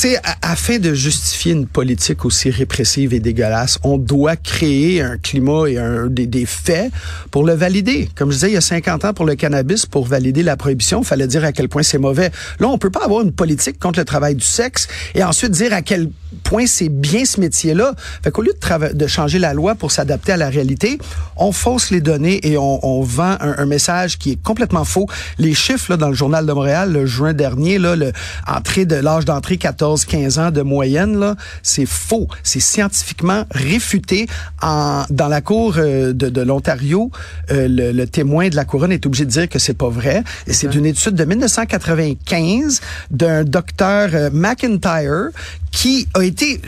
sais, 0.00 0.20
afin 0.42 0.78
de 0.78 0.92
justifier 0.92 1.52
une 1.52 1.66
politique 1.66 2.24
aussi 2.24 2.50
répressive 2.50 3.14
et 3.14 3.20
dégueulasse, 3.20 3.78
on 3.82 3.98
doit 3.98 4.36
créer 4.36 5.00
un 5.00 5.18
climat 5.18 5.66
et 5.68 5.78
un, 5.78 6.06
des, 6.06 6.26
des, 6.26 6.46
faits 6.46 6.90
pour 7.30 7.44
le 7.44 7.52
valider. 7.52 8.08
Comme 8.16 8.30
je 8.30 8.36
disais, 8.36 8.50
il 8.50 8.54
y 8.54 8.56
a 8.56 8.60
50 8.60 9.04
ans 9.04 9.14
pour 9.14 9.24
le 9.24 9.34
cannabis, 9.34 9.86
pour 9.86 10.06
valider 10.06 10.42
la 10.42 10.56
prohibition, 10.56 11.02
il 11.02 11.06
fallait 11.06 11.26
dire 11.26 11.44
à 11.44 11.52
quel 11.52 11.68
point 11.68 11.82
c'est 11.82 11.98
mauvais. 11.98 12.30
Là, 12.58 12.68
on 12.68 12.78
peut 12.78 12.90
pas 12.90 13.04
avoir 13.04 13.22
une 13.22 13.32
politique 13.32 13.78
contre 13.78 13.98
le 13.98 14.04
travail 14.04 14.34
du 14.34 14.44
sexe 14.44 14.88
et 15.14 15.22
ensuite 15.22 15.52
dire 15.52 15.72
à 15.72 15.82
quel 15.82 16.08
point 16.42 16.66
c'est 16.66 16.88
bien 16.88 17.24
ce 17.24 17.40
métier-là. 17.40 17.94
Fait 18.22 18.30
qu'au 18.30 18.42
lieu 18.42 18.52
de, 18.52 18.92
de 18.92 19.06
changer 19.06 19.38
la 19.38 19.54
loi 19.54 19.74
pour 19.74 19.92
s'adapter 19.92 20.32
à 20.32 20.36
la 20.36 20.48
réalité, 20.48 20.98
on 21.36 21.52
fausse 21.52 21.90
les 21.90 22.00
données 22.00 22.46
et 22.46 22.58
on, 22.58 22.84
on 22.84 23.02
vend 23.02 23.36
un, 23.40 23.54
un, 23.58 23.66
message 23.66 24.18
qui 24.18 24.32
est 24.32 24.42
complètement 24.42 24.84
faux. 24.84 25.06
Les 25.38 25.54
chiffres 25.54 25.92
là, 25.92 25.96
dans 25.96 26.08
le 26.08 26.14
journal 26.14 26.46
de 26.46 26.52
Montréal, 26.52 26.92
le 26.92 27.06
juin 27.06 27.32
dernier, 27.32 27.78
là, 27.78 27.94
le, 27.94 28.12
entrée 28.46 28.86
de 28.86 28.96
l'âge 28.96 29.24
d'entrée 29.24 29.56
14 29.56 29.83
15 30.06 30.38
ans 30.38 30.50
de 30.50 30.62
moyenne, 30.62 31.18
là, 31.18 31.36
c'est 31.62 31.86
faux. 31.86 32.28
C'est 32.42 32.60
scientifiquement 32.60 33.44
réfuté. 33.50 34.26
En, 34.62 35.04
dans 35.10 35.28
la 35.28 35.40
cour 35.40 35.74
euh, 35.76 36.12
de, 36.12 36.28
de 36.28 36.40
l'Ontario, 36.40 37.10
euh, 37.50 37.68
le, 37.68 37.92
le, 37.92 38.06
témoin 38.06 38.48
de 38.48 38.56
la 38.56 38.64
couronne 38.64 38.92
est 38.92 39.04
obligé 39.06 39.24
de 39.24 39.30
dire 39.30 39.48
que 39.48 39.58
c'est 39.58 39.76
pas 39.76 39.88
vrai. 39.88 40.22
Et 40.46 40.52
c'est 40.52 40.74
une 40.74 40.86
étude 40.86 41.14
de 41.14 41.24
1995 41.24 42.80
d'un 43.10 43.44
docteur 43.44 44.10
euh, 44.14 44.30
McIntyre 44.32 45.28
qui 45.70 46.06
a 46.14 46.22
été 46.22 46.60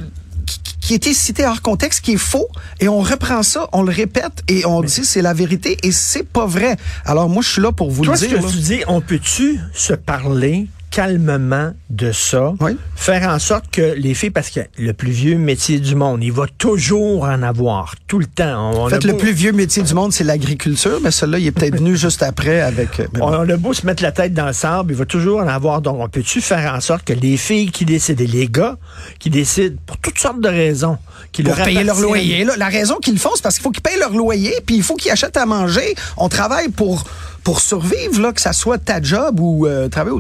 qui 0.87 0.93
a 0.93 0.97
été 0.97 1.13
cité 1.15 1.45
hors 1.45 1.63
contexte, 1.63 2.05
qui 2.05 2.13
est 2.13 2.17
faux, 2.17 2.47
et 2.79 2.87
on 2.87 3.01
reprend 3.01 3.43
ça, 3.43 3.69
on 3.73 3.83
le 3.83 3.91
répète, 3.91 4.45
et 4.47 4.65
on 4.67 4.83
Mais 4.83 4.87
dit 4.87 5.05
c'est 5.05 5.21
la 5.21 5.35
vérité, 5.35 5.77
et 5.83 5.91
c'est 5.91 6.23
pas 6.23 6.47
vrai. 6.47 6.77
Alors 7.05 7.29
moi, 7.29 7.43
je 7.43 7.49
suis 7.49 7.61
là 7.61 7.73
pour 7.73 7.91
vous 7.91 8.05
toi, 8.05 8.15
le 8.15 8.21
dire. 8.21 8.39
Toi, 8.39 8.49
ce 8.49 8.55
que 8.55 8.61
tu 8.61 8.63
dis, 8.63 8.83
on 8.87 9.01
peut-tu 9.01 9.59
se 9.73 9.95
parler 9.95 10.69
calmement 10.97 11.75
de 11.91 12.11
ça, 12.11 12.55
oui. 12.59 12.75
faire 12.95 13.29
en 13.29 13.39
sorte 13.39 13.67
que 13.71 13.93
les 13.99 14.15
filles, 14.15 14.31
parce 14.31 14.49
que 14.49 14.61
le 14.79 14.95
plus 14.95 15.11
vieux 15.11 15.37
métier 15.37 15.79
du 15.79 15.95
monde, 15.95 16.25
il 16.25 16.33
va 16.33 16.47
toujours 16.57 17.25
en 17.25 17.43
avoir, 17.43 17.97
tout 18.07 18.19
le 18.19 18.25
temps. 18.25 18.73
On 18.73 18.87
en 18.87 18.89
fait, 18.89 19.05
le 19.05 19.15
plus 19.19 19.33
vieux 19.33 19.53
métier 19.53 19.83
du 19.83 19.93
monde, 19.93 20.15
c'est 20.15 20.25
l'agriculture, 20.25 20.99
mais 21.03 21.11
celui-là, 21.11 21.39
il 21.39 21.47
est 21.49 21.53
peut-être 21.53 21.77
venu 21.77 21.99
juste 21.99 22.23
après 22.23 22.63
avec... 22.63 23.03
On, 23.21 23.27
on 23.27 23.47
a 23.47 23.57
beau 23.59 23.75
se 23.75 23.85
mettre 23.85 24.03
la 24.03 24.11
tête 24.11 24.33
dans 24.33 24.47
le 24.47 24.55
sable, 24.55 24.93
il 24.93 24.97
va 24.97 25.05
toujours 25.05 25.41
en 25.41 25.49
avoir. 25.49 25.83
Donc, 25.83 26.01
on 26.01 26.09
peut-tu 26.09 26.41
faire 26.41 26.73
en 26.73 26.81
sorte 26.81 27.05
que 27.05 27.13
les 27.13 27.37
filles 27.37 27.71
qui 27.71 27.85
décident, 27.85 28.25
et 28.25 28.27
les 28.27 28.49
gars 28.49 28.79
qui 29.19 29.29
décident, 29.29 29.77
pour 29.85 29.99
toutes 29.99 30.19
sortes 30.19 30.41
de 30.41 30.49
raisons, 30.49 30.97
qui 31.31 31.43
pour 31.43 31.57
payer 31.57 31.85
leur 31.85 32.01
loyer. 32.01 32.45
Là, 32.45 32.55
la 32.57 32.69
raison 32.69 32.97
qu'ils 33.03 33.13
le 33.13 33.21
font, 33.21 33.33
c'est 33.35 33.43
parce 33.43 33.57
qu'il 33.57 33.63
faut 33.63 33.71
qu'ils 33.71 33.83
payent 33.83 33.99
leur 33.99 34.13
loyer, 34.13 34.55
puis 34.65 34.77
il 34.77 34.83
faut 34.83 34.95
qu'ils 34.95 35.13
achètent 35.13 35.37
à 35.37 35.45
manger. 35.45 35.95
On 36.17 36.31
travaille 36.31 36.71
pour 36.71 37.05
pour 37.47 37.61
survivre, 37.61 38.21
là, 38.21 38.33
que 38.33 38.41
ça 38.41 38.53
soit 38.53 38.79
ta 38.79 39.01
job 39.01 39.39
ou 39.39 39.69
euh, 39.69 39.89
travailler 39.89 40.19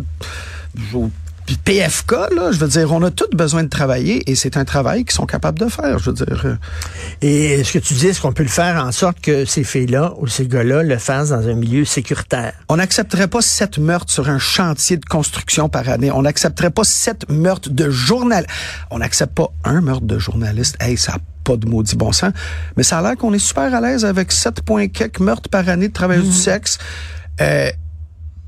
au, 0.94 0.96
au 0.96 1.10
PFK, 1.64 2.12
là, 2.36 2.52
je 2.52 2.58
veux 2.58 2.68
dire, 2.68 2.92
on 2.92 3.02
a 3.02 3.10
tous 3.10 3.28
besoin 3.34 3.64
de 3.64 3.68
travailler 3.68 4.30
et 4.30 4.36
c'est 4.36 4.56
un 4.56 4.64
travail 4.64 5.04
qu'ils 5.04 5.16
sont 5.16 5.26
capables 5.26 5.58
de 5.58 5.66
faire, 5.66 5.98
je 5.98 6.10
veux 6.10 6.24
dire. 6.24 6.56
Et 7.22 7.64
ce 7.64 7.72
que 7.72 7.80
tu 7.80 7.94
dis, 7.94 8.06
est-ce 8.06 8.20
qu'on 8.20 8.32
peut 8.32 8.44
le 8.44 8.48
faire 8.48 8.80
en 8.80 8.92
sorte 8.92 9.20
que 9.20 9.44
ces 9.44 9.64
filles-là 9.64 10.14
ou 10.18 10.28
ces 10.28 10.46
gars-là 10.46 10.84
le 10.84 10.98
fassent 10.98 11.30
dans 11.30 11.48
un 11.48 11.54
milieu 11.54 11.84
sécuritaire? 11.84 12.52
On 12.68 12.76
n'accepterait 12.76 13.26
pas 13.26 13.42
sept 13.42 13.78
meurtres 13.78 14.12
sur 14.12 14.28
un 14.28 14.38
chantier 14.38 14.96
de 14.96 15.04
construction 15.04 15.68
par 15.68 15.88
année. 15.88 16.12
On 16.12 16.22
n'accepterait 16.22 16.70
pas 16.70 16.84
sept 16.84 17.28
meurtres 17.28 17.70
de 17.70 17.90
journalistes. 17.90 18.50
On 18.92 18.98
n'accepte 18.98 19.34
pas 19.34 19.48
un 19.64 19.80
meurtre 19.80 20.06
de 20.06 20.20
journaliste. 20.20 20.76
Hey, 20.78 20.96
ça 20.96 21.16
pas 21.42 21.56
de 21.56 21.66
maudit 21.66 21.96
bon 21.96 22.12
sens. 22.12 22.32
Mais 22.76 22.82
ça 22.82 22.98
a 22.98 23.02
l'air 23.02 23.16
qu'on 23.16 23.32
est 23.32 23.38
super 23.38 23.72
à 23.72 23.80
l'aise 23.80 24.04
avec 24.04 24.32
7 24.32 24.62
points 24.62 24.88
quelques 24.88 25.20
meurtres 25.20 25.48
par 25.48 25.68
année 25.68 25.88
de 25.88 25.92
travail 25.92 26.18
mmh. 26.18 26.22
du 26.22 26.32
sexe. 26.32 26.78
Euh, 27.40 27.70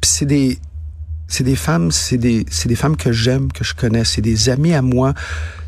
c'est 0.03 0.27
des 0.27 0.59
c'est 1.31 1.45
des 1.45 1.57
femmes, 1.57 1.91
c'est 1.91 2.17
des, 2.17 2.47
c'est 2.51 2.69
des 2.69 2.75
femmes 2.75 2.97
que 2.97 3.13
j'aime, 3.13 3.53
que 3.53 3.63
je 3.63 3.75
connais, 3.75 4.05
c'est 4.05 4.23
des 4.23 4.49
amis 4.49 4.73
à 4.73 4.81
moi, 4.81 5.13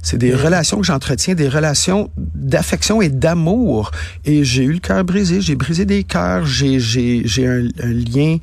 c'est 0.02 0.16
des 0.16 0.32
mmh. 0.32 0.36
relations 0.36 0.80
que 0.80 0.86
j'entretiens, 0.86 1.34
des 1.34 1.50
relations 1.50 2.10
d'affection 2.16 3.02
et 3.02 3.10
d'amour. 3.10 3.90
Et 4.24 4.42
j'ai 4.42 4.64
eu 4.64 4.72
le 4.72 4.78
cœur 4.78 5.04
brisé, 5.04 5.42
j'ai 5.42 5.56
brisé 5.56 5.84
des 5.84 6.02
cœurs, 6.02 6.46
j'ai, 6.46 6.80
j'ai, 6.80 7.22
j'ai 7.26 7.46
un, 7.46 7.68
un 7.82 7.92
lien 7.92 8.38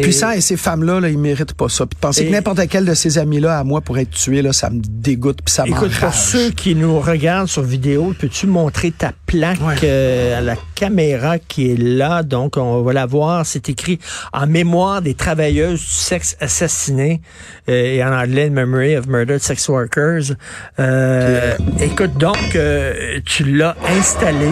puissant 0.00 0.30
et 0.30 0.40
ces 0.40 0.56
femmes-là, 0.56 1.00
là, 1.00 1.08
ils 1.08 1.18
méritent 1.18 1.54
pas 1.54 1.68
ça. 1.68 1.86
Puis 1.86 1.96
de 1.96 2.00
penser 2.00 2.22
Et- 2.22 2.26
que 2.26 2.32
n'importe 2.32 2.60
quel 2.68 2.84
de 2.84 2.94
ces 2.94 3.18
amis-là 3.18 3.58
à 3.58 3.64
moi 3.64 3.80
pourrait 3.80 4.02
être 4.02 4.10
tué, 4.10 4.42
là, 4.42 4.52
ça 4.52 4.70
me 4.70 4.80
dégoûte 4.82 5.40
puis 5.44 5.52
ça 5.54 5.64
Écoute, 5.66 5.92
pour 5.98 6.14
ceux 6.14 6.50
qui 6.50 6.74
nous 6.74 7.00
regardent 7.00 7.48
sur 7.48 7.62
vidéo, 7.62 8.14
peux-tu 8.18 8.46
montrer 8.46 8.90
ta 8.90 9.12
plaque 9.26 9.60
Ouais. 9.60 9.74
euh, 9.84 10.38
à 10.38 10.40
la 10.40 10.54
caméra 10.74 11.38
qui 11.38 11.70
est 11.72 11.76
là? 11.76 12.22
Donc, 12.22 12.56
on 12.56 12.82
va 12.82 12.92
la 12.92 13.06
voir. 13.06 13.44
C'est 13.46 13.68
écrit 13.68 13.98
en 14.32 14.46
mémoire 14.46 15.02
des 15.02 15.14
travailleuses 15.14 15.80
du 15.80 15.86
sexe 15.86 16.36
assassinées 16.40 17.20
euh, 17.68 17.96
et 17.96 18.04
en 18.04 18.12
anglais, 18.12 18.50
Memory 18.50 18.96
of 18.96 19.06
Murdered 19.06 19.40
Sex 19.42 19.68
Workers. 19.68 20.34
Euh, 20.78 21.54
Écoute, 21.80 22.16
donc, 22.18 22.36
euh, 22.56 23.20
tu 23.24 23.44
l'as 23.44 23.76
installé. 23.98 24.48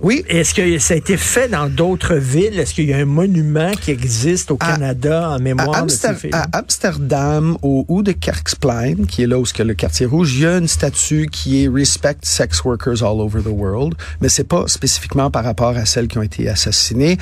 Oui, 0.00 0.24
Est-ce 0.28 0.52
que 0.54 0.78
ça 0.80 0.94
a 0.94 0.96
été 0.96 1.16
fait 1.16 1.48
dans 1.48 1.68
d'autres 1.68 2.16
villes? 2.16 2.58
Est-ce 2.58 2.74
qu'il 2.74 2.86
y 2.86 2.92
a 2.92 2.98
un 2.98 3.04
monument 3.04 3.70
qui 3.80 3.92
existe 3.92 4.50
au 4.50 4.56
À- 4.60 4.72
Canada 4.72 5.30
en 5.30 5.38
mémoire 5.38 5.76
à, 5.76 5.82
de 5.82 5.90
ces 5.90 6.30
à 6.32 6.46
Amsterdam, 6.52 7.56
au 7.62 7.84
Ou 7.88 8.02
de 8.02 8.12
Kerksplein, 8.12 9.04
qui 9.08 9.22
est 9.22 9.26
là 9.26 9.38
où 9.38 9.44
est 9.44 9.64
le 9.64 9.74
quartier 9.74 10.06
rouge, 10.06 10.34
il 10.34 10.40
y 10.40 10.46
a 10.46 10.58
une 10.58 10.68
statue 10.68 11.28
qui 11.30 11.64
est 11.64 11.68
Respect 11.68 12.16
Sex 12.22 12.64
Workers 12.64 13.02
All 13.02 13.20
Over 13.20 13.42
the 13.42 13.46
World, 13.46 13.94
mais 14.20 14.28
c'est 14.28 14.44
pas 14.48 14.64
spécifiquement 14.66 15.30
par 15.30 15.44
rapport 15.44 15.76
à 15.76 15.86
celles 15.86 16.08
qui 16.08 16.18
ont 16.18 16.22
été 16.22 16.48
assassinées. 16.48 17.16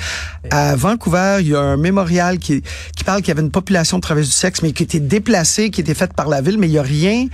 À 0.49 0.75
Vancouver, 0.75 1.37
il 1.41 1.49
y 1.49 1.55
a 1.55 1.59
un 1.61 1.77
mémorial 1.77 2.39
qui, 2.39 2.63
qui 2.97 3.03
parle 3.03 3.21
qu'il 3.21 3.29
y 3.29 3.31
avait 3.31 3.43
une 3.43 3.51
population 3.51 3.97
de 3.97 4.01
travailleuses 4.01 4.29
du 4.29 4.35
sexe, 4.35 4.61
mais 4.63 4.71
qui 4.73 4.83
était 4.83 4.99
déplacée, 4.99 5.69
qui 5.69 5.79
était 5.81 5.93
faite 5.93 6.13
par 6.13 6.27
la 6.27 6.41
ville, 6.41 6.57
mais 6.57 6.67
il 6.67 6.73
y 6.73 6.79
a 6.79 6.83
rien 6.83 7.27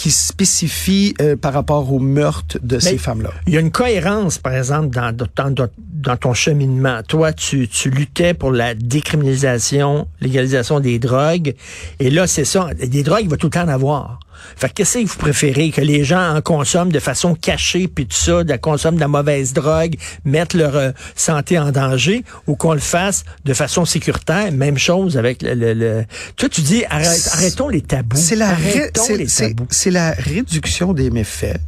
qui 0.00 0.10
spécifie 0.10 1.14
euh, 1.20 1.36
par 1.36 1.52
rapport 1.52 1.92
au 1.92 1.98
meurtre 1.98 2.58
de 2.62 2.78
ces 2.78 2.96
femmes-là? 2.96 3.30
Il 3.46 3.52
y 3.52 3.58
a 3.58 3.60
une 3.60 3.70
cohérence, 3.70 4.38
par 4.38 4.54
exemple, 4.54 4.88
dans, 4.88 5.14
dans, 5.14 5.50
dans- 5.50 5.68
dans 5.78 6.16
ton 6.16 6.32
cheminement. 6.32 7.02
Toi, 7.06 7.34
tu, 7.34 7.68
tu 7.68 7.90
luttais 7.90 8.32
pour 8.32 8.50
la 8.50 8.74
décriminalisation, 8.74 10.08
légalisation 10.22 10.80
des 10.80 10.98
drogues. 10.98 11.54
Et 11.98 12.08
là, 12.08 12.26
c'est 12.26 12.46
ça. 12.46 12.68
Des 12.74 13.02
drogues, 13.02 13.24
il 13.24 13.28
va 13.28 13.36
tout 13.36 13.48
le 13.48 13.50
temps 13.50 13.64
en 13.64 13.68
avoir. 13.68 14.18
Fait 14.56 14.68
que 14.68 14.74
qu'est-ce 14.74 14.98
que 14.98 15.06
vous 15.06 15.16
préférez? 15.18 15.70
Que 15.70 15.80
les 15.80 16.04
gens 16.04 16.36
en 16.36 16.40
consomment 16.40 16.92
de 16.92 16.98
façon 17.00 17.34
cachée, 17.34 17.88
puis 17.88 18.06
tout 18.06 18.16
ça, 18.16 18.44
de 18.44 18.48
la 18.48 18.58
consomment 18.58 18.96
de 18.96 19.00
la 19.00 19.08
mauvaise 19.08 19.52
drogue, 19.52 19.96
mettre 20.24 20.56
leur 20.56 20.76
euh, 20.76 20.90
santé 21.16 21.58
en 21.58 21.70
danger, 21.72 22.24
ou 22.46 22.56
qu'on 22.56 22.72
le 22.74 22.80
fasse 22.80 23.24
de 23.44 23.54
façon 23.54 23.84
sécuritaire? 23.84 24.52
Même 24.52 24.78
chose 24.78 25.16
avec 25.16 25.42
le... 25.42 25.54
le- 25.54 25.74
le- 25.74 26.04
Toi, 26.36 26.48
tu 26.48 26.60
dis, 26.62 26.84
arrête- 26.90 27.28
arrêtons 27.32 27.68
les 27.68 27.80
tabous. 27.82 28.16
C'est 28.16 28.36
la, 28.36 28.50
ré- 28.54 28.70
arrêtons 28.80 29.02
c'est- 29.04 29.16
les 29.16 29.28
c'est- 29.28 29.48
tabous. 29.50 29.66
c'est 29.70 29.90
la 29.90 30.12
réduction 30.12 30.92
des 30.92 31.10
méfaits. 31.10 31.58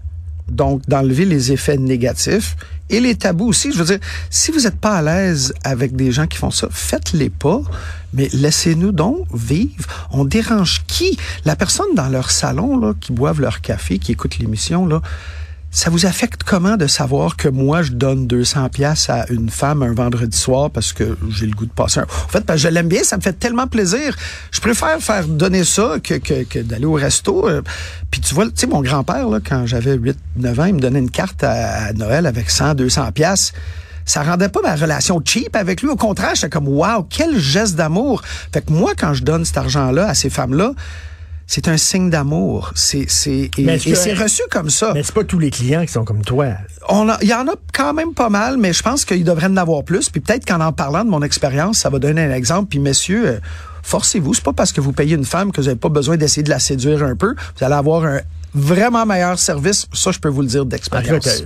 Donc, 0.53 0.83
d'enlever 0.87 1.25
les 1.25 1.51
effets 1.51 1.79
négatifs 1.79 2.57
et 2.91 3.01
les 3.01 3.15
tabous 3.15 3.47
aussi. 3.47 3.73
Je 3.73 3.79
veux 3.79 3.85
dire, 3.85 3.99
si 4.31 4.51
vous 4.51 4.61
n'êtes 4.61 4.77
pas 4.77 4.97
à 4.97 5.03
l'aise 5.03 5.55
avec 5.65 5.97
des 5.97 6.13
gens 6.13 6.27
qui 6.27 6.37
font 6.37 6.51
ça, 6.51 6.69
faites-les 6.71 7.31
pas, 7.31 7.63
mais 8.13 8.29
laissez-nous 8.33 8.93
donc 8.93 9.27
vivre. 9.35 9.87
On 10.11 10.25
dérange 10.25 10.83
qui? 10.87 11.19
La 11.47 11.57
personne 11.57 11.95
dans 11.95 12.09
leur 12.09 12.31
salon, 12.31 12.79
là, 12.79 12.93
qui 13.01 13.13
boivent 13.13 13.41
leur 13.41 13.63
café, 13.63 13.99
qui 13.99 14.13
écoute 14.13 14.39
l'émission, 14.39 14.87
là, 14.87 15.01
ça 15.75 15.89
vous 15.89 16.05
affecte 16.05 16.43
comment 16.45 16.77
de 16.77 16.87
savoir 16.87 17.37
que 17.37 17.49
moi, 17.49 17.81
je 17.81 17.93
donne 17.93 18.27
200 18.27 18.69
pièces 18.69 19.09
à 19.09 19.25
une 19.31 19.49
femme 19.49 19.83
un 19.83 19.95
vendredi 19.95 20.37
soir 20.37 20.71
parce 20.71 20.93
que 20.93 21.17
j'ai 21.31 21.47
le 21.47 21.53
goût 21.53 21.65
de 21.65 21.73
passer 21.73 22.01
un... 22.01 22.03
En 22.03 22.29
fait, 22.29 22.45
parce 22.45 22.61
que 22.63 22.69
je 22.69 22.73
l'aime 22.73 22.89
bien, 22.89 23.03
ça 23.03 23.17
me 23.17 23.23
fait 23.23 23.33
tellement 23.33 23.67
plaisir. 23.67 24.15
Je 24.51 24.61
préfère 24.61 24.99
faire 25.01 25.27
donner 25.27 25.65
ça 25.65 25.95
que, 26.05 26.15
que, 26.15 26.45
que 26.45 26.59
d'aller 26.59 26.85
au 26.85 26.93
resto. 26.93 27.49
Euh, 27.49 27.63
Puis 28.11 28.21
tu 28.21 28.35
vois, 28.35 28.45
tu 28.47 28.53
sais, 28.57 28.67
mon 28.67 28.83
grand-père, 28.83 29.27
quand 29.49 29.65
j'avais 29.65 29.95
8, 29.95 30.19
9 30.37 30.61
ans, 30.61 30.65
il 30.67 30.75
me 30.75 30.81
donnait 30.81 30.99
une 30.99 31.11
carte 31.11 31.43
à, 31.43 31.87
à 31.87 31.93
Noël 31.95 32.27
avec 32.27 32.51
100, 32.51 32.75
200 32.75 33.11
pièces. 33.13 33.55
Ça 34.05 34.23
rendait 34.23 34.51
pas 34.51 34.61
ma 34.63 34.77
relation 34.77 35.23
cheap 35.25 35.57
avec 35.57 35.81
lui. 35.81 35.89
Au 35.89 35.97
contraire, 35.97 36.35
j'étais 36.35 36.51
comme, 36.51 36.69
wow, 36.69 37.05
quel 37.09 37.39
geste 37.39 37.77
d'amour. 37.77 38.21
Fait 38.53 38.61
que 38.61 38.71
moi, 38.71 38.93
quand 38.99 39.15
je 39.15 39.23
donne 39.23 39.47
cet 39.47 39.57
argent-là 39.57 40.09
à 40.09 40.15
ces 40.15 40.29
femmes-là, 40.29 40.73
c'est 41.55 41.69
un 41.69 41.77
signe 41.77 42.09
d'amour. 42.09 42.73
C'est, 42.75 43.05
c'est, 43.11 43.51
et, 43.59 43.79
c'est 43.95 44.15
reçu 44.15 44.41
comme 44.51 44.71
ça. 44.71 44.93
Mais 44.95 45.03
c'est 45.03 45.13
pas 45.15 45.23
tous 45.23 45.39
les 45.39 45.51
clients 45.51 45.85
qui 45.85 45.93
sont 45.93 46.03
comme 46.07 46.23
toi. 46.25 46.47
On 46.89 47.11
a- 47.11 47.19
il 47.21 47.29
y 47.29 47.35
en 47.35 47.47
a 47.47 47.53
quand 47.75 47.93
même 47.93 48.15
pas 48.15 48.31
mal, 48.31 48.57
mais 48.57 48.73
je 48.73 48.83
pense 48.83 49.05
qu'il 49.05 49.23
devrait 49.23 49.49
en 49.49 49.59
avoir 49.59 49.85
plus. 49.85 50.09
Puis 50.09 50.23
peut-être 50.23 50.47
qu'en 50.47 50.63
en 50.63 50.73
parlant 50.73 51.05
de 51.05 51.11
mon 51.11 51.21
expérience, 51.21 51.77
ça 51.81 51.91
va 51.91 51.99
donner 51.99 52.23
un 52.23 52.33
exemple. 52.33 52.69
Puis 52.71 52.79
messieurs, 52.79 53.27
euh, 53.27 53.39
forcez-vous. 53.83 54.33
C'est 54.33 54.45
pas 54.45 54.55
parce 54.55 54.73
que 54.73 54.81
vous 54.81 54.93
payez 54.93 55.15
une 55.15 55.27
femme 55.27 55.53
que 55.53 55.61
vous 55.61 55.67
n'avez 55.67 55.79
pas 55.79 55.91
besoin 55.91 56.17
d'essayer 56.17 56.43
de 56.43 56.49
la 56.49 56.59
séduire 56.59 57.03
un 57.03 57.17
peu. 57.17 57.35
Vous 57.59 57.65
allez 57.67 57.75
avoir 57.75 58.07
un 58.07 58.21
vraiment 58.55 59.05
meilleur 59.05 59.39
service. 59.39 59.87
Ça, 59.93 60.11
je 60.11 60.21
peux 60.21 60.31
vous 60.31 60.41
le 60.41 60.49
dire 60.49 60.65
d'expérience. 60.65 61.43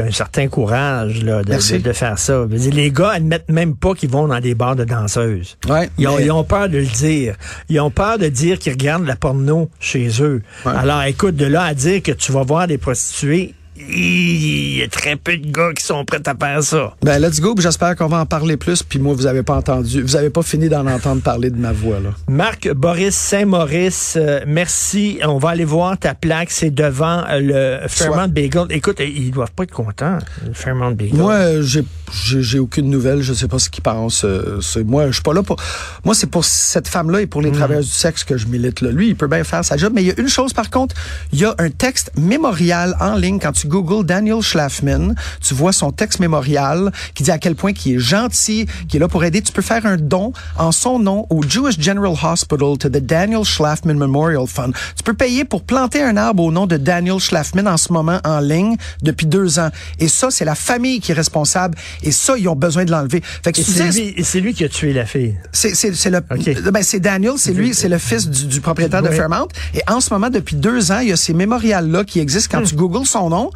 Un 0.00 0.10
certain 0.10 0.48
courage 0.48 1.22
là, 1.22 1.42
de, 1.42 1.50
Merci. 1.50 1.74
de- 1.74 1.78
de 1.88 1.92
faire 1.92 2.18
ça. 2.18 2.46
Les 2.50 2.90
gars 2.90 3.10
admettent 3.10 3.48
même 3.50 3.74
pas 3.76 3.94
qu'ils 3.94 4.10
vont 4.10 4.28
dans 4.28 4.40
des 4.40 4.54
bars 4.54 4.76
de 4.76 4.84
danseuses. 4.84 5.56
Ouais, 5.68 5.88
ils, 5.98 6.06
ont, 6.08 6.16
mais- 6.16 6.24
ils 6.26 6.30
ont 6.32 6.44
peur 6.44 6.68
de 6.68 6.78
le 6.78 6.84
dire. 6.86 7.34
Ils 7.68 7.80
ont 7.80 7.90
peur 7.90 8.18
de 8.18 8.28
dire 8.28 8.58
qu'ils 8.58 8.72
regardent 8.72 9.06
la 9.06 9.16
porno 9.16 9.70
chez 9.80 10.08
eux. 10.22 10.42
Ouais. 10.64 10.72
Alors, 10.76 11.02
écoute, 11.04 11.36
de 11.36 11.46
là 11.46 11.62
à 11.64 11.74
dire 11.74 12.02
que 12.02 12.12
tu 12.12 12.32
vas 12.32 12.42
voir 12.42 12.66
des 12.66 12.78
prostituées, 12.78 13.54
il 13.88 14.76
y 14.78 14.82
a 14.82 14.88
très 14.88 15.16
peu 15.16 15.36
de 15.36 15.50
gars 15.50 15.70
qui 15.76 15.84
sont 15.84 16.04
prêts 16.04 16.20
à 16.26 16.34
faire 16.34 16.62
ça. 16.62 16.94
Ben, 17.02 17.18
let's 17.18 17.40
go. 17.40 17.54
J'espère 17.58 17.96
qu'on 17.96 18.06
va 18.08 18.18
en 18.20 18.26
parler 18.26 18.56
plus. 18.56 18.82
Puis 18.82 18.98
moi, 18.98 19.14
vous 19.14 19.26
avez 19.26 19.42
pas 19.42 19.56
entendu, 19.56 20.02
vous 20.02 20.16
avez 20.16 20.30
pas 20.30 20.42
fini 20.42 20.68
d'en 20.68 20.86
entendre 20.86 21.22
parler 21.22 21.50
de 21.50 21.56
ma 21.58 21.72
voix, 21.72 22.00
là. 22.00 22.10
Marc 22.28 22.68
Boris 22.72 23.14
Saint-Maurice, 23.14 24.14
euh, 24.16 24.40
merci. 24.46 25.18
On 25.24 25.38
va 25.38 25.50
aller 25.50 25.64
voir 25.64 25.98
ta 25.98 26.14
plaque. 26.14 26.50
C'est 26.50 26.70
devant 26.70 27.24
euh, 27.30 27.80
le 27.82 27.88
Fairmont 27.88 28.28
Bagel. 28.28 28.66
Écoute, 28.70 29.00
ils 29.00 29.30
doivent 29.30 29.52
pas 29.52 29.62
être 29.64 29.72
contents, 29.72 30.18
le 30.46 30.52
Fairmont 30.52 30.90
Bagel. 30.92 31.14
Moi, 31.16 31.60
j'ai 31.60 31.84
j'ai 32.10 32.58
aucune 32.58 32.88
nouvelle. 32.88 33.20
Je 33.22 33.32
sais 33.34 33.48
pas 33.48 33.58
ce 33.58 33.68
qu'ils 33.68 33.82
pensent. 33.82 34.24
euh, 34.24 34.60
c'est- 34.62 34.82
moi, 34.84 35.08
je 35.08 35.12
suis 35.12 35.22
pas 35.22 35.34
là 35.34 35.42
pour. 35.42 35.56
Moi, 36.04 36.14
c'est 36.14 36.26
pour 36.30 36.44
cette 36.44 36.88
femme-là 36.88 37.20
et 37.20 37.26
pour 37.26 37.42
les 37.42 37.52
travailleurs 37.52 37.82
du 37.84 37.88
sexe 37.90 38.24
que 38.24 38.36
je 38.38 38.46
milite. 38.46 38.80
Là. 38.80 38.90
Lui, 38.90 39.08
il 39.08 39.16
peut 39.16 39.26
bien 39.26 39.44
faire 39.44 39.64
sa 39.64 39.76
job. 39.76 39.92
Mais 39.94 40.02
il 40.02 40.06
y 40.08 40.10
a 40.10 40.18
une 40.18 40.28
chose, 40.28 40.52
par 40.52 40.70
contre, 40.70 40.94
il 41.32 41.40
y 41.40 41.44
a 41.44 41.54
un 41.58 41.68
texte 41.70 42.10
mémorial 42.16 42.96
en 43.00 43.14
ligne. 43.14 43.38
Quand 43.38 43.52
tu 43.52 43.67
googles 43.68 44.04
Daniel 44.04 44.40
Schlafman, 44.42 45.14
tu 45.40 45.54
vois 45.54 45.72
son 45.72 45.92
texte 45.92 46.18
mémorial 46.20 46.90
qui 47.14 47.22
dit 47.22 47.30
à 47.30 47.38
quel 47.38 47.54
point 47.54 47.72
il 47.84 47.94
est 47.94 47.98
gentil, 47.98 48.66
qui 48.88 48.96
est 48.96 49.00
là 49.00 49.08
pour 49.08 49.22
aider. 49.24 49.42
Tu 49.42 49.52
peux 49.52 49.62
faire 49.62 49.86
un 49.86 49.96
don 49.96 50.32
en 50.56 50.72
son 50.72 50.98
nom 50.98 51.26
au 51.30 51.42
Jewish 51.42 51.78
General 51.78 52.14
Hospital 52.20 52.76
to 52.78 52.88
the 52.88 52.98
Daniel 52.98 53.44
Schlafman 53.44 53.94
Memorial 53.94 54.46
Fund. 54.46 54.72
Tu 54.96 55.02
peux 55.04 55.14
payer 55.14 55.44
pour 55.44 55.62
planter 55.62 56.02
un 56.02 56.16
arbre 56.16 56.42
au 56.42 56.50
nom 56.50 56.66
de 56.66 56.76
Daniel 56.76 57.18
Schlafman 57.20 57.68
en 57.68 57.76
ce 57.76 57.92
moment 57.92 58.20
en 58.24 58.40
ligne 58.40 58.76
depuis 59.02 59.26
deux 59.26 59.58
ans. 59.58 59.70
Et 59.98 60.08
ça, 60.08 60.30
c'est 60.30 60.44
la 60.44 60.54
famille 60.54 61.00
qui 61.00 61.12
est 61.12 61.14
responsable. 61.14 61.76
Et 62.02 62.10
ça, 62.10 62.34
ils 62.38 62.48
ont 62.48 62.56
besoin 62.56 62.84
de 62.84 62.90
l'enlever. 62.90 63.22
Fait 63.44 63.52
que 63.52 63.62
c'est 63.62 63.90
lui, 63.90 64.14
et 64.16 64.24
c'est 64.24 64.40
lui 64.40 64.54
qui 64.54 64.64
a 64.64 64.68
tué 64.68 64.92
la 64.92 65.06
fille. 65.06 65.36
c'est 65.52 65.74
c'est 65.74 65.94
c'est 65.94 66.10
le 66.10 66.20
ben 66.20 66.82
c'est 66.82 67.00
Daniel, 67.00 67.34
c'est 67.36 67.52
lui, 67.52 67.74
c'est 67.74 67.88
le 67.88 67.98
fils 67.98 68.28
du, 68.28 68.46
du 68.46 68.60
propriétaire 68.60 69.02
de. 69.02 69.08
Fairmount. 69.08 69.48
Et 69.74 69.82
en 69.88 70.00
ce 70.00 70.12
moment, 70.12 70.30
depuis 70.30 70.56
deux 70.56 70.92
ans, 70.92 70.98
il 71.00 71.08
y 71.08 71.12
a 71.12 71.16
ces 71.16 71.34
mémorials 71.34 71.90
là 71.90 72.04
qui 72.04 72.20
existent 72.20 72.48
Hmm. 72.48 72.60
quand 72.60 72.62
tu 72.64 72.74
googles 72.74 73.06
son 73.06 73.30
nom, 73.30 73.50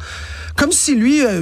comme 0.55 0.71
si 0.71 0.95
lui, 0.95 1.25
euh, 1.25 1.41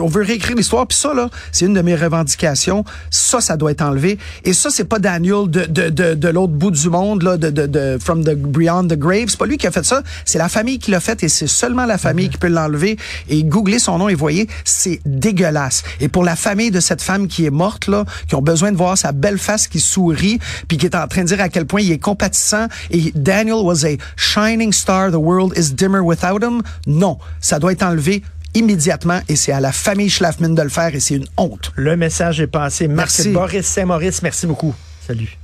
on 0.00 0.06
veut 0.06 0.22
réécrire 0.22 0.56
l'histoire. 0.56 0.86
Puis 0.86 0.98
ça 0.98 1.12
là, 1.14 1.28
c'est 1.52 1.66
une 1.66 1.74
de 1.74 1.82
mes 1.82 1.94
revendications. 1.94 2.84
Ça, 3.10 3.40
ça 3.40 3.56
doit 3.56 3.72
être 3.72 3.82
enlevé. 3.82 4.18
Et 4.44 4.52
ça, 4.52 4.70
c'est 4.70 4.84
pas 4.84 4.98
Daniel 4.98 5.48
de 5.48 5.64
de 5.64 5.90
de, 5.90 6.14
de 6.14 6.28
l'autre 6.28 6.52
bout 6.52 6.70
du 6.70 6.88
monde 6.88 7.22
là, 7.22 7.36
de 7.36 7.50
de 7.50 7.66
de 7.66 7.98
from 8.00 8.24
the 8.24 8.34
beyond 8.34 8.88
the 8.88 8.98
grave. 8.98 9.26
C'est 9.28 9.38
pas 9.38 9.46
lui 9.46 9.56
qui 9.56 9.66
a 9.66 9.70
fait 9.70 9.84
ça. 9.84 10.02
C'est 10.24 10.38
la 10.38 10.48
famille 10.48 10.78
qui 10.78 10.90
l'a 10.90 11.00
fait 11.00 11.22
et 11.22 11.28
c'est 11.28 11.46
seulement 11.46 11.86
la 11.86 11.98
famille 11.98 12.28
qui 12.28 12.38
peut 12.38 12.48
l'enlever. 12.48 12.96
Et 13.28 13.42
googlez 13.42 13.78
son 13.78 13.98
nom 13.98 14.08
et 14.08 14.14
voyez, 14.14 14.48
c'est 14.64 15.00
dégueulasse. 15.04 15.82
Et 16.00 16.08
pour 16.08 16.24
la 16.24 16.36
famille 16.36 16.70
de 16.70 16.80
cette 16.80 17.02
femme 17.02 17.26
qui 17.28 17.44
est 17.44 17.50
morte 17.50 17.86
là, 17.86 18.04
qui 18.28 18.34
ont 18.34 18.42
besoin 18.42 18.72
de 18.72 18.76
voir 18.76 18.96
sa 18.96 19.12
belle 19.12 19.38
face 19.38 19.66
qui 19.66 19.80
sourit, 19.80 20.38
puis 20.68 20.78
qui 20.78 20.86
est 20.86 20.94
en 20.94 21.06
train 21.08 21.22
de 21.22 21.28
dire 21.28 21.40
à 21.40 21.48
quel 21.48 21.66
point 21.66 21.80
il 21.80 21.90
est 21.90 21.98
compatissant 21.98 22.68
et 22.90 23.12
Daniel 23.14 23.56
was 23.62 23.84
a 23.84 23.96
shining 24.16 24.72
star, 24.72 25.10
the 25.10 25.14
world 25.14 25.56
is 25.56 25.74
dimmer 25.74 26.00
without 26.00 26.42
him. 26.42 26.62
Non, 26.86 27.18
ça 27.40 27.58
doit 27.58 27.72
être 27.72 27.82
enlevé 27.82 27.93
immédiatement 28.54 29.20
et 29.28 29.36
c'est 29.36 29.52
à 29.52 29.60
la 29.60 29.72
famille 29.72 30.10
Schlafman 30.10 30.54
de 30.54 30.62
le 30.62 30.68
faire 30.68 30.94
et 30.94 31.00
c'est 31.00 31.16
une 31.16 31.26
honte. 31.36 31.72
Le 31.74 31.96
message 31.96 32.40
est 32.40 32.46
passé. 32.46 32.88
Marc 32.88 33.08
Merci. 33.08 33.32
Boris 33.32 33.66
Saint-Maurice, 33.66 34.22
merci 34.22 34.46
beaucoup. 34.46 34.74
Salut. 35.06 35.36